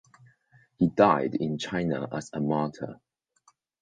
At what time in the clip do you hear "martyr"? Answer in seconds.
2.39-2.99